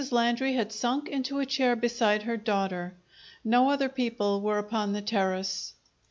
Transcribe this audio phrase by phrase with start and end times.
[0.09, 2.95] Landry had sunk into a chair beside her daughter.
[3.43, 5.75] No other people were upon the terrace.